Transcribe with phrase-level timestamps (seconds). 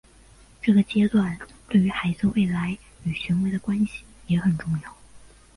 [0.63, 1.37] 这个阶段
[1.69, 4.97] 对于孩子未来与权威的关系也很重要。